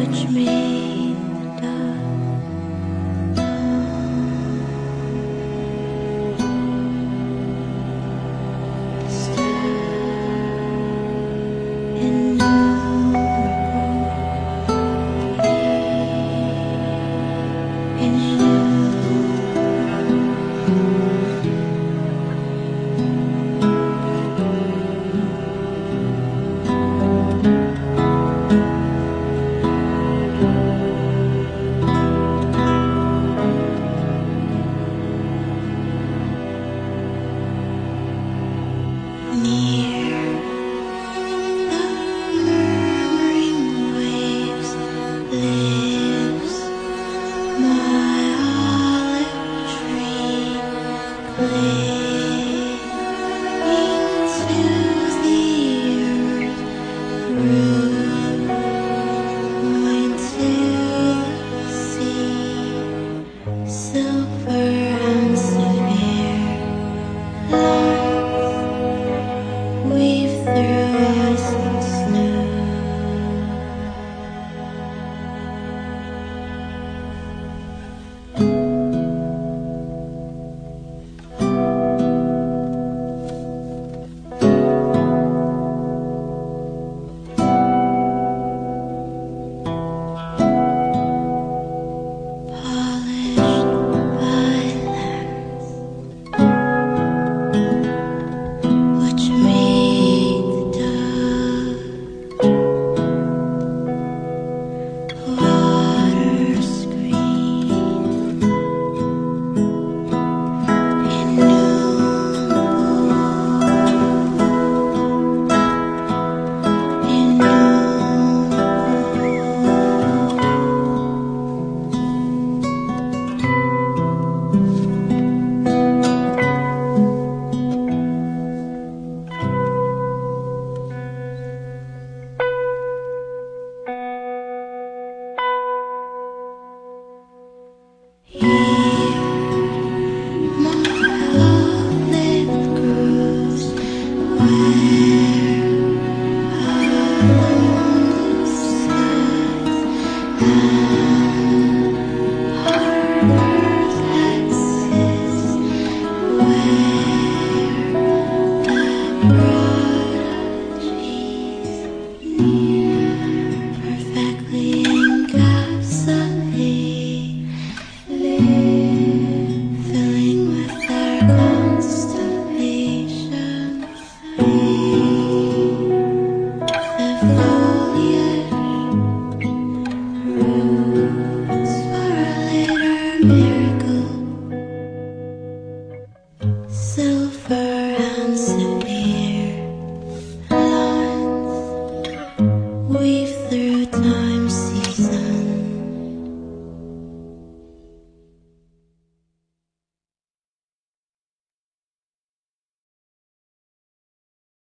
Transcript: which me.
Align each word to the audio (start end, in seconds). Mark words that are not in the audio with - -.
which 0.00 0.30
me. 0.30 1.09